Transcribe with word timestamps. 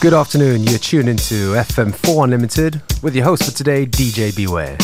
Good 0.00 0.14
afternoon, 0.14 0.62
you're 0.62 0.78
tuned 0.78 1.10
into 1.10 1.52
FM4 1.52 2.24
Unlimited 2.24 2.80
with 3.02 3.14
your 3.14 3.24
host 3.26 3.44
for 3.44 3.50
today, 3.50 3.84
DJ 3.84 4.34
Beware. 4.34 4.78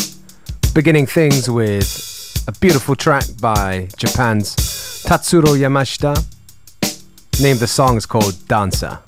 Beginning 0.74 1.06
things 1.06 1.48
with 1.48 2.44
a 2.46 2.52
beautiful 2.52 2.94
track 2.94 3.24
by 3.40 3.88
Japan's 3.96 4.54
Tatsuro 5.06 5.56
Yamashita. 5.56 6.22
Name 7.40 7.56
the 7.56 7.66
song 7.66 7.96
is 7.96 8.04
called 8.04 8.46
Dancer. 8.46 8.98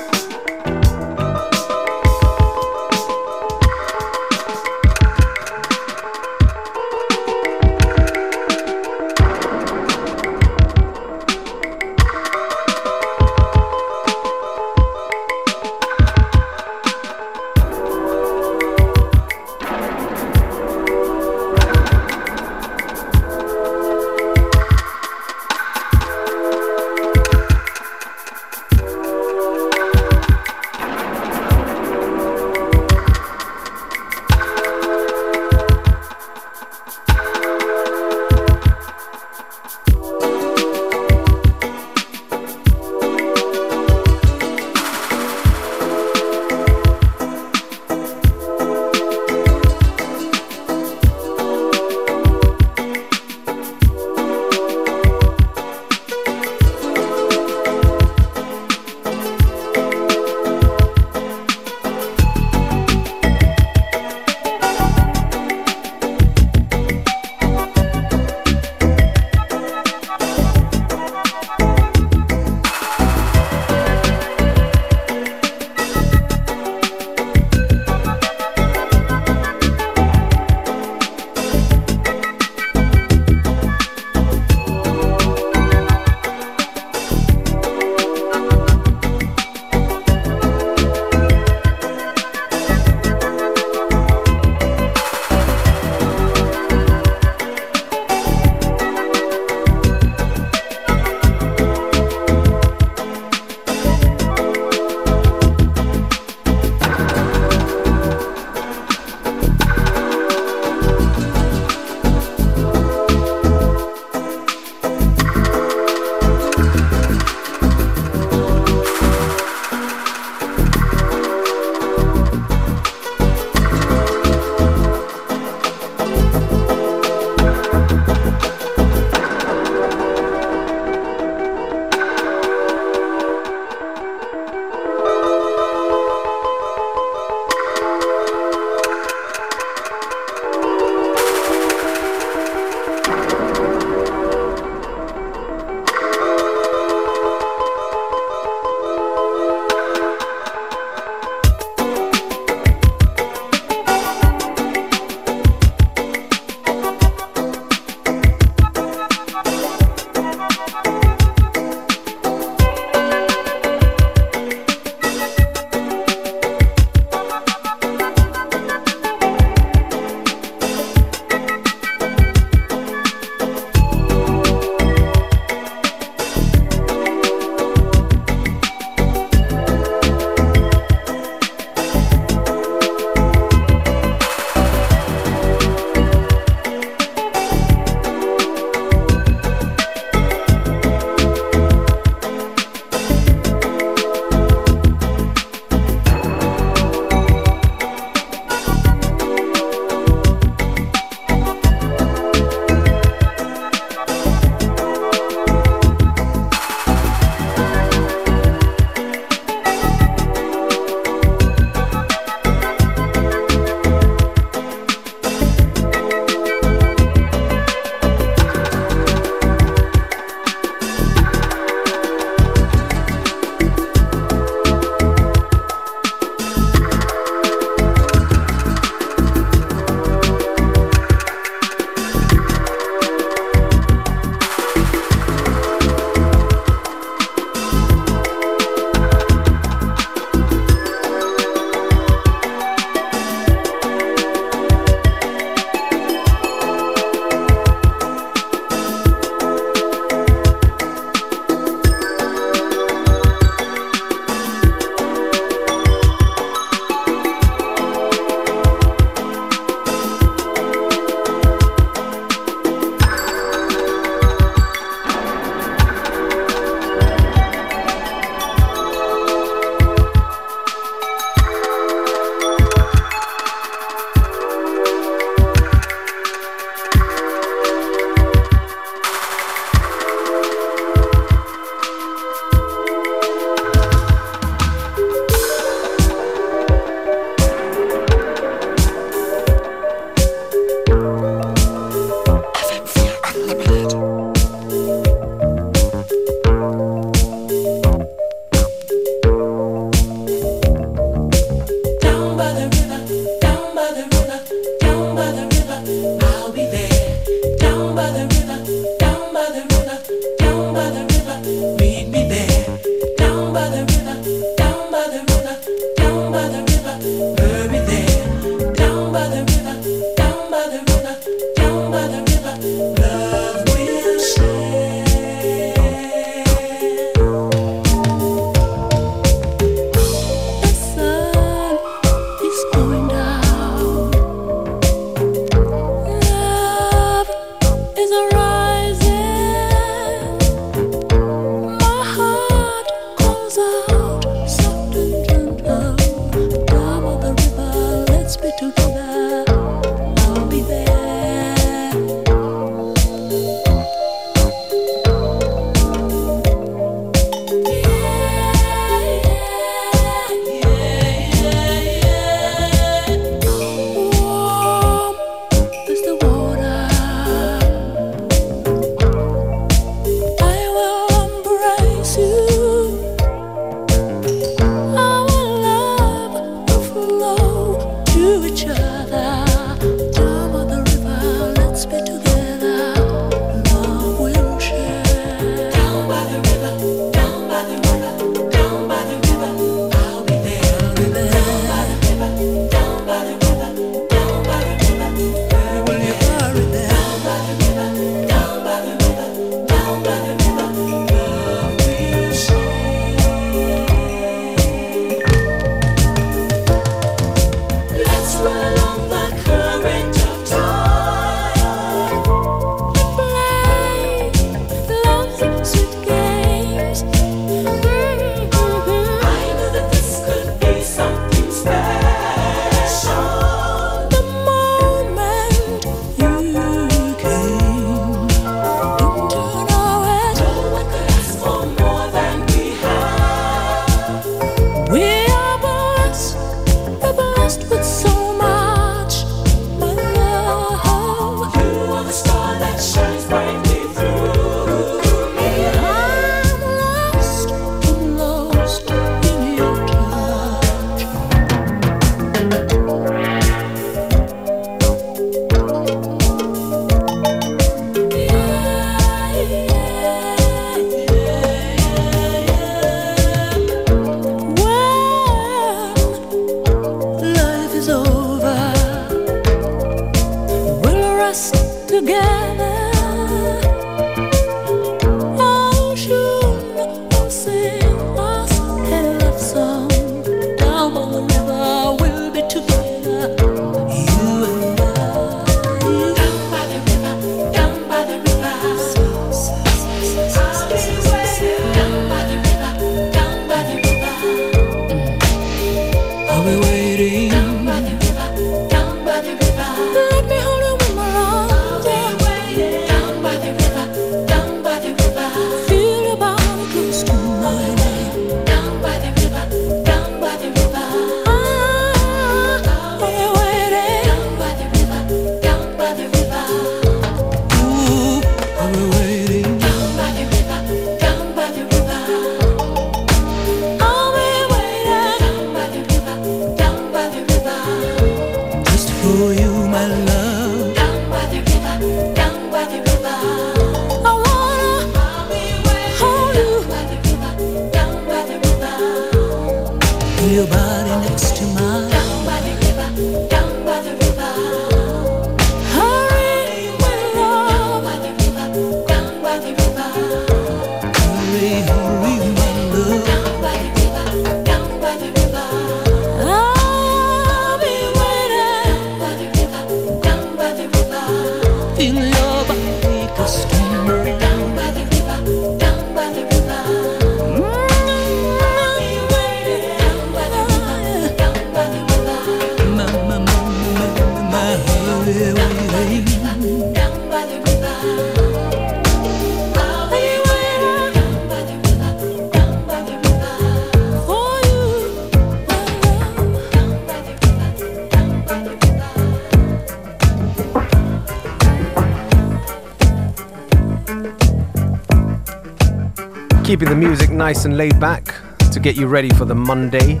Keeping 596.56 596.70
the 596.70 596.88
music 596.88 597.10
nice 597.10 597.44
and 597.44 597.58
laid 597.58 597.78
back 597.78 598.14
to 598.50 598.58
get 598.58 598.76
you 598.76 598.86
ready 598.86 599.10
for 599.10 599.26
the 599.26 599.34
Monday. 599.34 600.00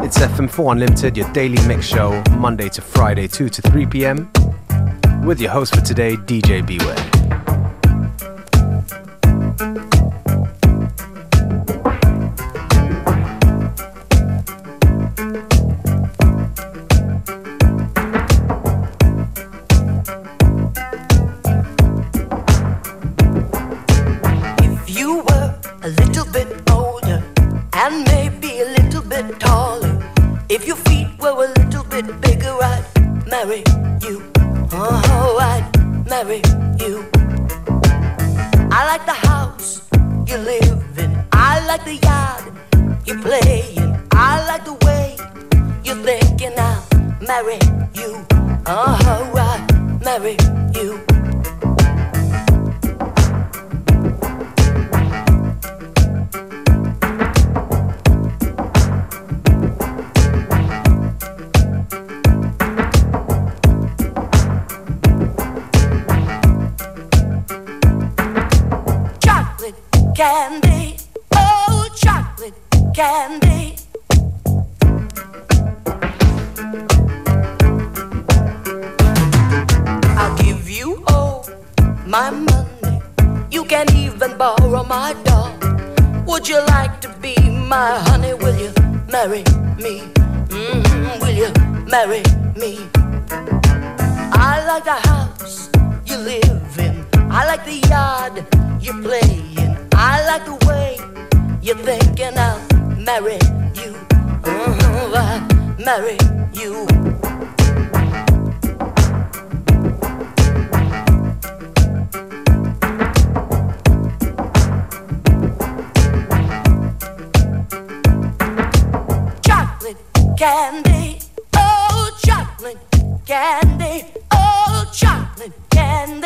It's 0.00 0.18
FM4 0.18 0.72
Unlimited, 0.72 1.16
your 1.16 1.32
daily 1.32 1.64
mix 1.68 1.86
show, 1.86 2.20
Monday 2.32 2.68
to 2.70 2.82
Friday, 2.82 3.28
2 3.28 3.48
to 3.48 3.62
3 3.62 3.86
p.m. 3.86 4.32
With 5.24 5.40
your 5.40 5.52
host 5.52 5.76
for 5.76 5.80
today, 5.80 6.16
DJ 6.16 6.66
Beware. 6.66 7.13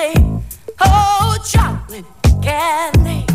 Oh, 0.01 1.37
chocolate 1.45 2.05
candy. 2.41 3.27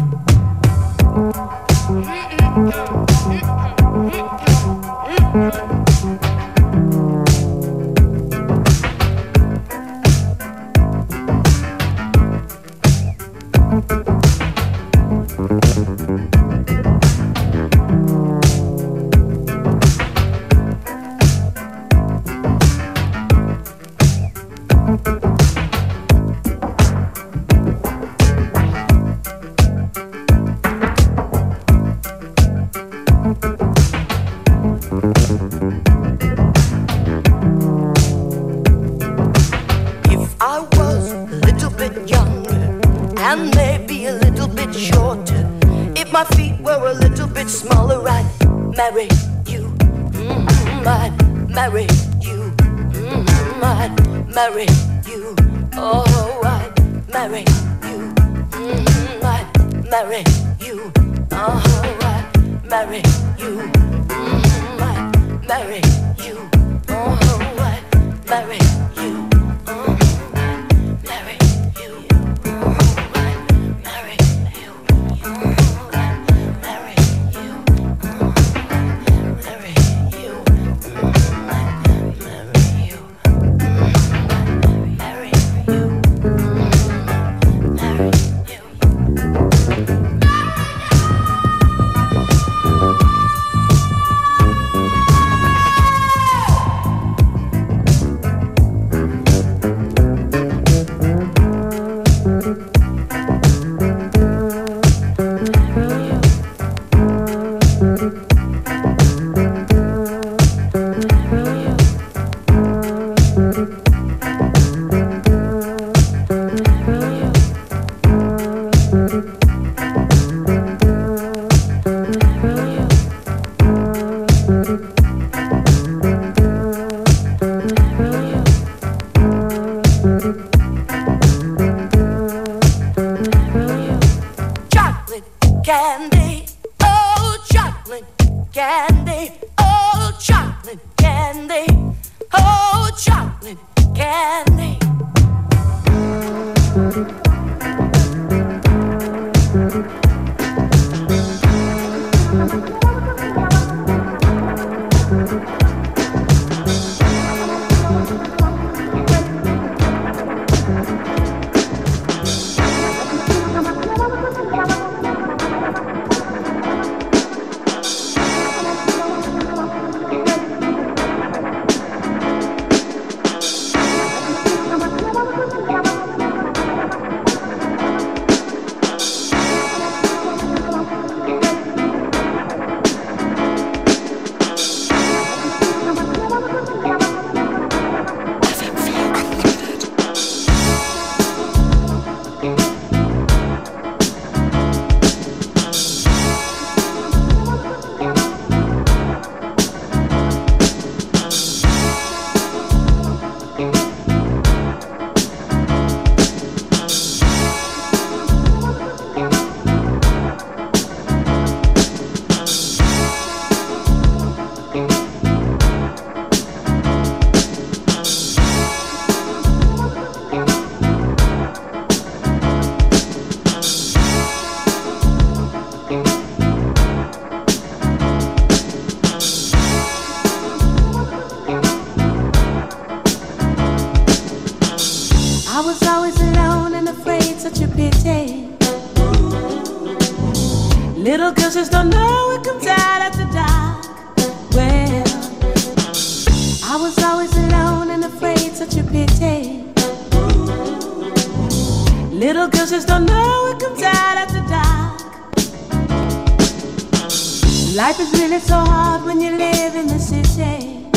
is 258.03 258.19
really 258.19 258.39
so 258.39 258.55
hard 258.55 259.05
when 259.05 259.21
you 259.21 259.31
live 259.31 259.75
in 259.75 259.87
the 259.87 259.99
city. 259.99 260.89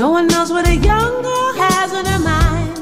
No 0.00 0.10
one 0.10 0.26
knows 0.26 0.50
what 0.50 0.68
a 0.68 0.76
young 0.76 1.22
girl 1.22 1.52
has 1.64 1.92
on 1.98 2.04
her 2.12 2.22
mind. 2.32 2.76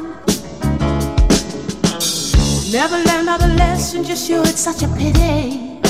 Never 2.73 2.97
learned 3.09 3.29
all 3.29 3.39
the 3.39 3.55
lessons 3.65 4.09
you 4.29 4.41
it's 4.43 4.61
such 4.61 4.83
a 4.83 4.89
pity. 5.01 5.81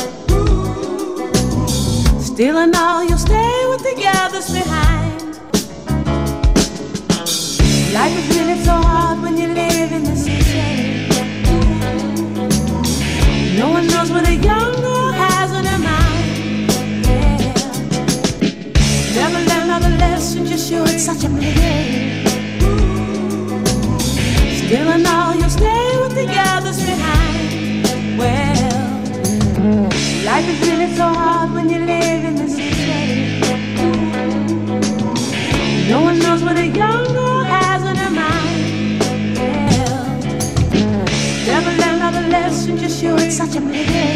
Still, 2.20 2.58
and 2.58 2.74
all 2.76 3.02
you'll 3.08 3.24
stay 3.30 3.56
with 3.70 3.82
the 3.88 3.96
others 4.22 4.48
behind. 4.58 5.22
Life 7.98 8.14
is 8.20 8.26
really 8.36 8.58
so 8.62 8.74
hard 8.88 9.22
when 9.22 9.38
you 9.38 9.48
live 9.48 9.92
in 9.92 10.04
the 10.04 10.16
city. 10.16 11.08
No 13.58 13.70
one 13.70 13.86
knows 13.88 14.10
what 14.10 14.28
a 14.28 14.34
young 14.34 14.57
shouldn't 20.38 20.52
you 20.52 20.58
sure 20.58 20.84
it's 20.86 21.04
such 21.04 21.24
a 21.24 21.28
pity? 21.30 22.24
Still 24.56 24.88
and 24.88 25.06
all 25.06 25.34
you 25.34 25.48
stay 25.50 25.98
with 26.00 26.14
the 26.14 26.28
others 26.54 26.78
behind. 26.86 27.84
Well, 28.16 29.88
life 30.24 30.48
is 30.48 30.60
really 30.68 30.94
so 30.94 31.08
hard 31.08 31.52
when 31.54 31.68
you 31.68 31.78
live 31.78 32.24
in 32.24 32.36
this 32.36 32.54
city. 32.54 33.40
No 35.88 36.02
one 36.02 36.20
knows 36.20 36.42
what 36.44 36.56
a 36.56 36.66
young 36.66 37.04
girl 37.14 37.42
has 37.42 37.82
in 37.82 37.96
her 37.96 38.10
mind. 38.10 39.02
Well, 39.38 40.06
never 41.46 41.70
learn 41.80 41.96
another 41.96 42.28
lesson, 42.28 42.76
just 42.76 43.00
sure 43.00 43.18
it's 43.18 43.36
such 43.36 43.56
a 43.56 43.60
pity. 43.60 44.07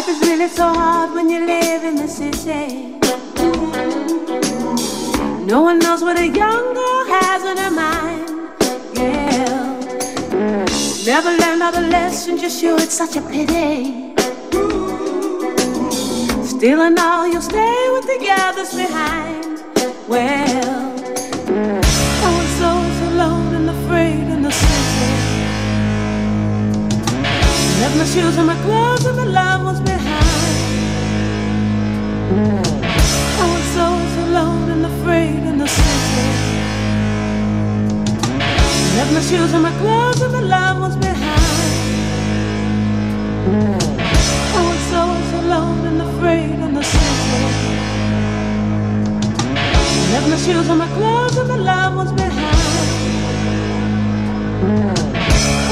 Life 0.00 0.08
is 0.08 0.28
really 0.28 0.48
so 0.48 0.66
hard 0.72 1.12
when 1.12 1.28
you 1.28 1.44
live 1.44 1.84
in 1.84 1.94
the 1.94 2.08
city. 2.08 2.98
No 5.44 5.60
one 5.60 5.78
knows 5.78 6.00
what 6.00 6.18
a 6.18 6.26
young 6.26 6.74
girl 6.74 7.04
has 7.16 7.42
on 7.44 7.56
her 7.64 7.70
mind. 7.70 8.28
Yeah. 8.94 10.64
Never 11.04 11.30
learned 11.42 11.62
all 11.62 11.72
the 11.72 11.86
lessons 11.98 12.40
you 12.42 12.48
should, 12.48 12.80
it's 12.80 12.96
such 12.96 13.16
a 13.16 13.20
pity. 13.20 14.14
Still 16.46 16.80
and 16.80 16.98
all, 16.98 17.26
you'll 17.28 17.42
stay 17.42 17.90
with 17.92 18.06
the 18.06 18.30
others 18.30 18.74
behind. 18.74 19.62
Well, 20.08 20.89
Left 27.90 27.98
my 27.98 28.04
shoes 28.04 28.36
and 28.38 28.46
my 28.46 28.54
clothes 28.62 29.04
and 29.04 29.16
my 29.16 29.24
loved 29.24 29.64
ones 29.64 29.80
behind. 29.80 30.28
I 33.42 33.46
was 33.52 33.64
so 33.74 33.86
alone 34.26 34.70
and 34.70 34.86
afraid 34.86 35.42
in 35.50 35.58
the 35.58 35.66
city. 35.66 36.28
Left 38.94 39.12
my 39.12 39.20
shoes 39.20 39.52
and 39.54 39.62
my 39.64 39.72
clothes 39.80 40.20
and 40.22 40.32
my 40.32 40.38
loved 40.38 40.80
ones 40.80 40.96
behind. 40.98 41.40
I 44.54 44.62
was 44.68 44.82
so 44.92 45.02
alone 45.40 45.84
and 45.88 46.00
afraid 46.02 46.60
in 46.66 46.72
the 46.72 46.84
city. 46.84 47.42
Left 50.12 50.28
my 50.30 50.36
shoes 50.36 50.68
and 50.68 50.78
my 50.78 50.86
clothes 50.94 51.36
and 51.38 51.48
my 51.48 51.56
loved 51.56 51.96
ones 51.96 52.12
behind. 52.12 52.60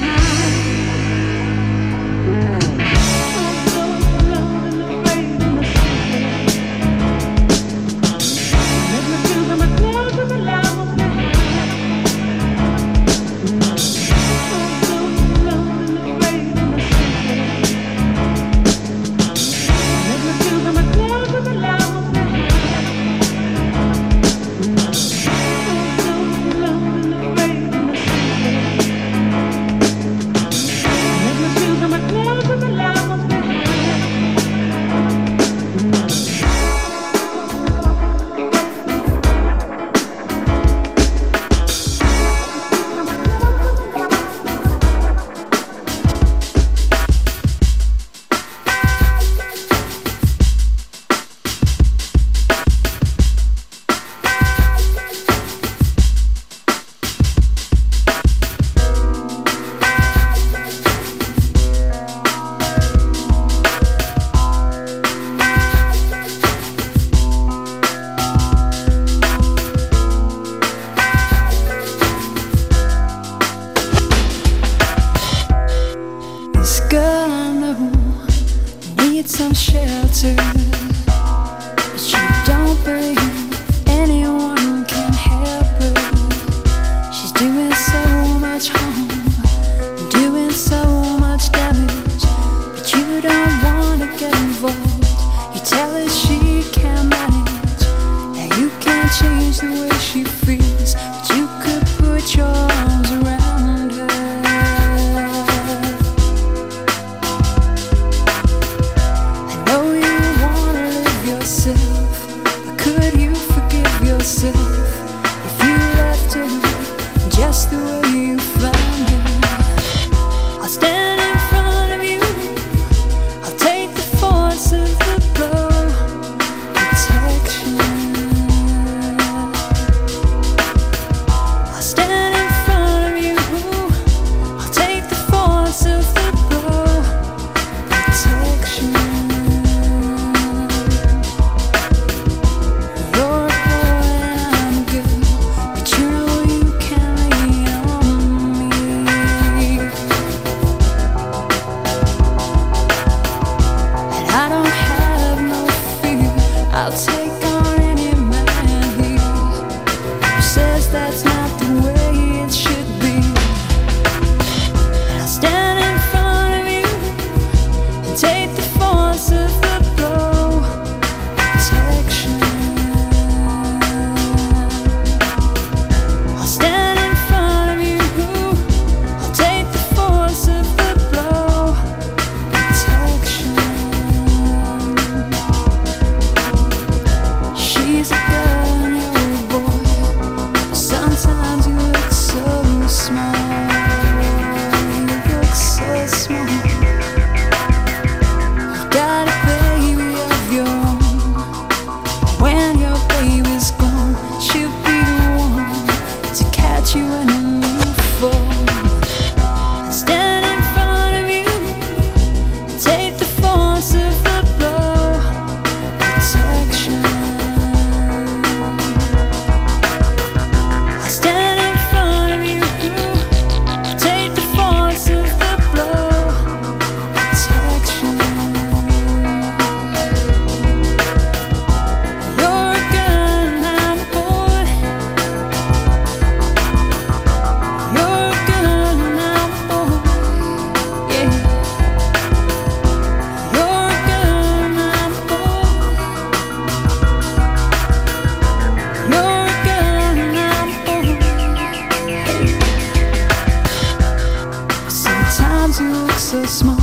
so 256.29 256.45
small, 256.45 256.77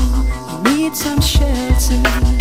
you 0.66 0.76
need 0.76 0.96
some 0.96 1.20
shelter. 1.20 2.36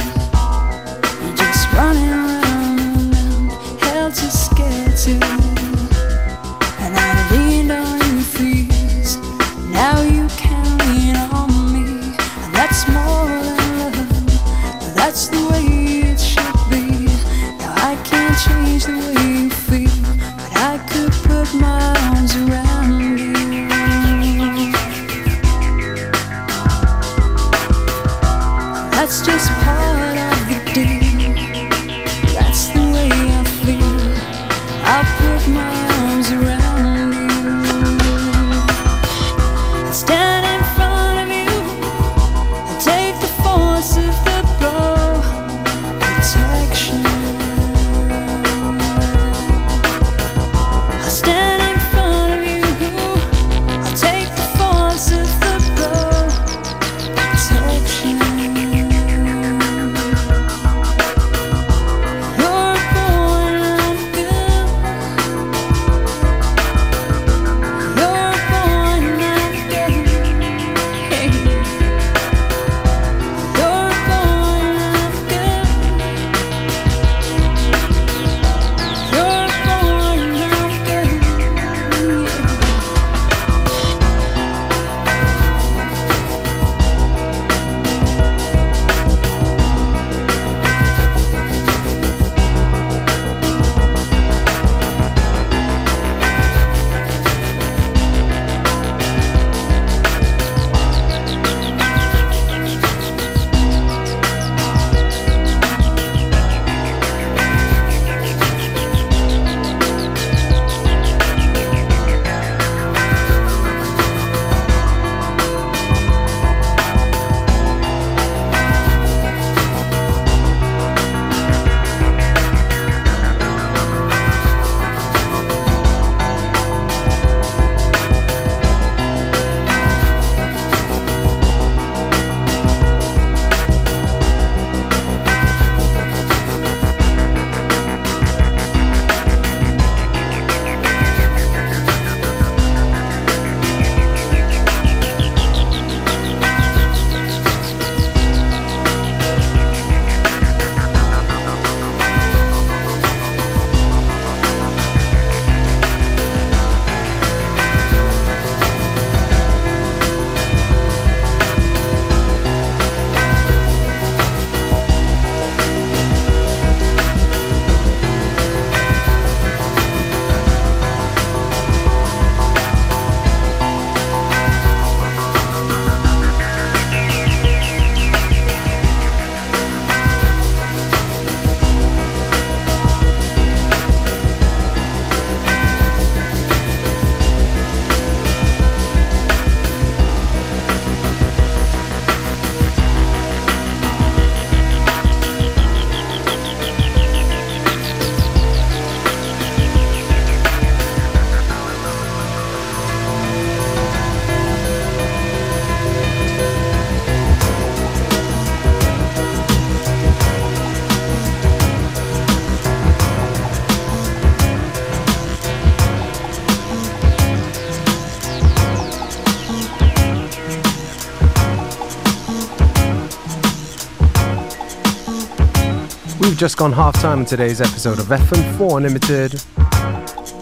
We've 226.36 226.42
just 226.42 226.58
gone 226.58 226.74
half 226.74 226.96
time 226.96 227.20
in 227.20 227.26
today's 227.26 227.62
episode 227.62 227.98
of 227.98 228.08
FM4 228.08 228.76
Unlimited 228.76 229.42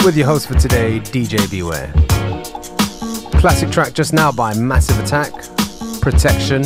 with 0.03 0.17
your 0.17 0.25
host 0.25 0.47
for 0.47 0.55
today, 0.55 0.99
DJ 0.99 1.47
Beware. 1.51 1.93
Classic 3.39 3.69
track 3.69 3.93
just 3.93 4.11
now 4.11 4.31
by 4.31 4.55
Massive 4.55 4.97
Attack, 4.97 5.31
Protection. 6.01 6.63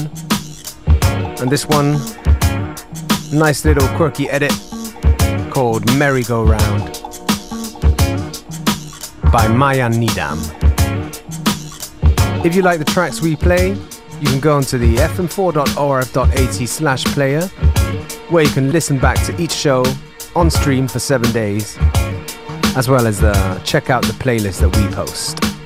And 1.41 1.49
this 1.49 1.65
one, 1.65 1.99
nice 3.37 3.65
little 3.65 3.85
quirky 3.97 4.29
edit 4.29 4.53
called 5.51 5.93
Merry 5.97 6.23
Go 6.23 6.45
Round. 6.45 6.85
by 9.29 9.49
Maya 9.49 9.89
Nidam. 9.89 10.39
If 12.45 12.55
you 12.55 12.61
like 12.61 12.79
the 12.79 12.85
tracks 12.85 13.19
we 13.21 13.35
play, 13.35 13.71
you 13.71 14.27
can 14.29 14.39
go 14.39 14.55
onto 14.55 14.77
the 14.77 14.95
fm4.orf.at 14.95 16.69
slash 16.69 17.03
player, 17.07 17.41
where 18.29 18.43
you 18.43 18.49
can 18.49 18.71
listen 18.71 18.97
back 18.99 19.23
to 19.25 19.41
each 19.41 19.51
show 19.51 19.83
on 20.35 20.49
stream 20.49 20.87
for 20.87 20.99
seven 20.99 21.31
days, 21.31 21.77
as 22.75 22.89
well 22.89 23.07
as 23.07 23.23
uh, 23.23 23.59
check 23.63 23.89
out 23.89 24.03
the 24.03 24.13
playlist 24.13 24.59
that 24.59 24.75
we 24.75 24.87
post. 24.93 25.56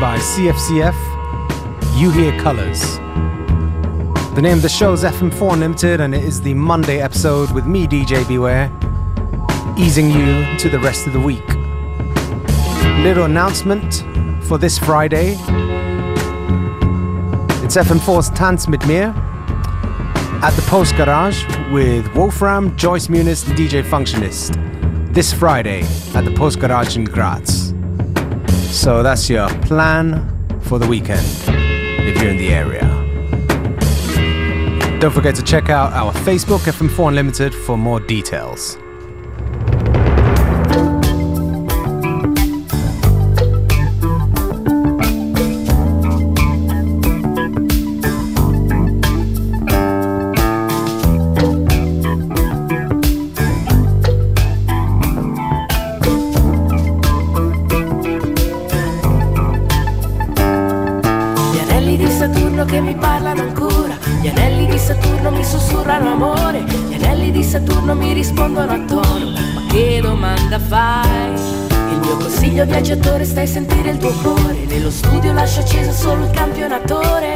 By 0.00 0.16
CFCF, 0.16 0.96
You 2.00 2.10
Hear 2.10 2.32
Colors. 2.40 2.96
The 4.34 4.40
name 4.40 4.56
of 4.56 4.62
the 4.62 4.68
show 4.70 4.94
is 4.94 5.04
FM4 5.04 5.52
Unlimited, 5.52 6.00
and 6.00 6.14
it 6.14 6.24
is 6.24 6.40
the 6.40 6.54
Monday 6.54 7.02
episode 7.02 7.50
with 7.50 7.66
me, 7.66 7.86
DJ 7.86 8.26
Beware, 8.26 8.72
easing 9.76 10.08
you 10.08 10.56
to 10.56 10.70
the 10.70 10.78
rest 10.78 11.06
of 11.06 11.12
the 11.12 11.20
week. 11.20 11.46
Little 13.04 13.24
announcement 13.24 14.06
for 14.44 14.56
this 14.56 14.78
Friday. 14.78 15.32
It's 17.62 17.76
FM4's 17.76 18.30
Tanz 18.30 18.68
mit 18.68 18.86
mir 18.86 19.12
at 20.42 20.52
the 20.52 20.62
Post 20.62 20.96
Garage 20.96 21.44
with 21.70 22.10
Wolfram, 22.14 22.74
Joyce 22.74 23.08
Muniz, 23.08 23.46
and 23.46 23.58
DJ 23.58 23.82
Functionist 23.82 24.56
this 25.12 25.30
Friday 25.30 25.82
at 26.14 26.24
the 26.24 26.32
Post 26.34 26.58
Garage 26.58 26.96
in 26.96 27.04
Graz. 27.04 27.69
So 28.70 29.02
that's 29.02 29.28
your 29.28 29.48
plan 29.62 30.26
for 30.62 30.78
the 30.78 30.86
weekend 30.86 31.26
if 31.48 32.22
you're 32.22 32.30
in 32.30 32.36
the 32.36 32.50
area. 32.50 32.86
Don't 35.00 35.12
forget 35.12 35.34
to 35.34 35.42
check 35.42 35.68
out 35.68 35.92
our 35.92 36.12
Facebook 36.12 36.60
FM4 36.60 37.08
Unlimited 37.08 37.54
for 37.54 37.76
more 37.76 38.00
details. 38.00 38.78
Viaggiatore 72.70 73.24
stai 73.24 73.44
a 73.44 73.46
sentire 73.46 73.90
il 73.90 73.98
tuo 73.98 74.10
cuore. 74.22 74.64
Nello 74.66 74.90
studio 74.90 75.32
lascia 75.32 75.60
acceso 75.60 75.92
solo 75.92 76.24
il 76.24 76.30
campionatore. 76.30 77.32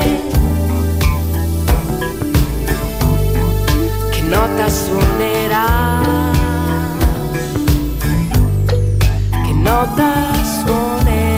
Che 4.11 4.20
nota 4.22 4.68
suonerà? 4.68 6.01
Che 9.30 9.53
nota 9.53 10.12
suonerà 10.42 11.34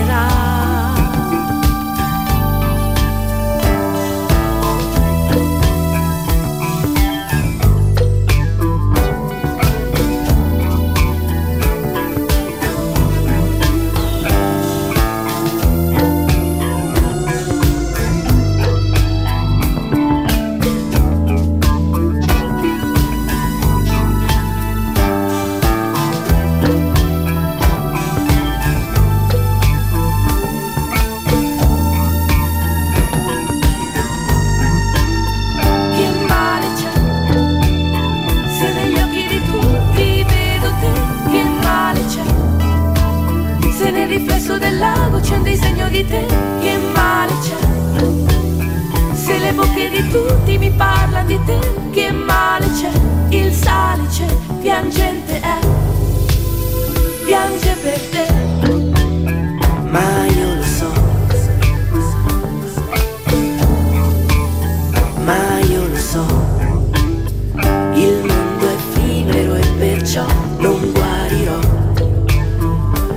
guarirò. 70.96 71.58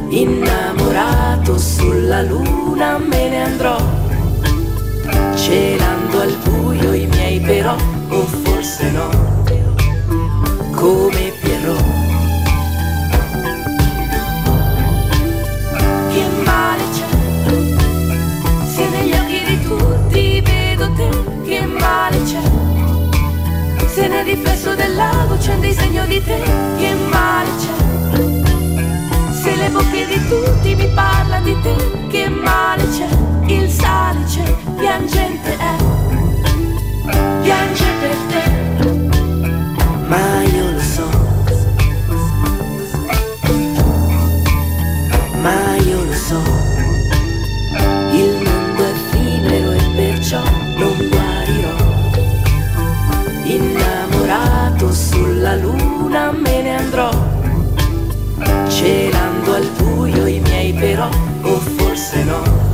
Innamorato 0.10 1.58
sulla 1.58 2.22
luna 2.24 2.98
me 2.98 3.30
ne 3.30 3.44
andrò, 3.44 3.78
celando 5.36 6.20
al 6.22 6.36
buio 6.44 6.94
i 6.94 7.06
miei 7.06 7.40
però, 7.40 7.76
o 8.10 8.22
forse 8.26 8.92
no, 8.92 9.10
come 10.76 11.32
Pierrot. 11.42 11.99
Se 24.00 24.08
nel 24.08 24.24
riflesso 24.24 24.76
del 24.76 24.95
lago 24.95 25.36
c'è 25.36 25.56
un 25.56 25.60
disegno 25.60 26.06
di 26.06 26.24
te 26.24 26.41
che 26.78 26.93
male 27.10 27.50
c'è. 27.60 29.34
Se 29.34 29.56
le 29.58 29.68
bocche 29.72 30.06
di 30.06 30.28
tutti 30.30 30.74
mi 30.74 30.88
parlano 30.93 31.43
di 31.43 31.54
te 31.62 31.76
che 32.08 32.30
male 32.30 32.88
c'è. 32.88 33.10
Il 33.47 33.70
sale 33.70 34.24
c'è, 34.24 34.56
piangente 34.78 35.58
è 35.58 35.76
Piange 37.41 37.86
per 38.00 38.16
te. 38.30 38.43
Ma 40.08 40.43
io 40.43 40.72
lo 40.72 40.80
so. 40.80 41.10
Ma 45.41 45.76
io 45.76 46.04
lo 46.06 46.14
so. 46.14 46.69
Tanto 54.80 54.96
sulla 54.96 55.56
luna 55.58 56.32
me 56.32 56.62
ne 56.62 56.78
andrò, 56.78 57.10
celando 58.70 59.54
al 59.56 59.68
buio 59.78 60.26
i 60.26 60.40
miei 60.40 60.72
però, 60.72 61.10
o 61.42 61.60
forse 61.60 62.24
no. 62.24 62.69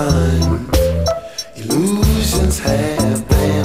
Time. 0.00 0.70
Illusions 1.56 2.58
have 2.60 3.28
their 3.28 3.59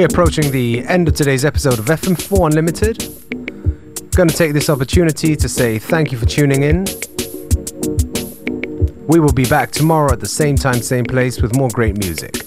We're 0.00 0.06
approaching 0.06 0.50
the 0.50 0.82
end 0.86 1.08
of 1.08 1.14
today's 1.14 1.44
episode 1.44 1.78
of 1.78 1.84
FM4 1.84 2.46
Unlimited. 2.46 3.00
Going 4.16 4.30
to 4.30 4.34
take 4.34 4.54
this 4.54 4.70
opportunity 4.70 5.36
to 5.36 5.46
say 5.46 5.78
thank 5.78 6.10
you 6.10 6.16
for 6.16 6.24
tuning 6.24 6.62
in. 6.62 6.86
We 9.08 9.20
will 9.20 9.34
be 9.34 9.44
back 9.44 9.72
tomorrow 9.72 10.10
at 10.10 10.20
the 10.20 10.26
same 10.26 10.56
time, 10.56 10.80
same 10.80 11.04
place 11.04 11.42
with 11.42 11.54
more 11.54 11.68
great 11.68 11.98
music. 11.98 12.39